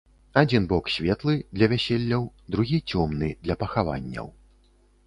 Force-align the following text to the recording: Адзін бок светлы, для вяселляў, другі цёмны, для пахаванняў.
Адзін 0.41 0.63
бок 0.71 0.87
светлы, 0.93 1.35
для 1.59 1.69
вяселляў, 1.75 2.27
другі 2.57 2.83
цёмны, 2.89 3.31
для 3.47 3.55
пахаванняў. 3.67 4.27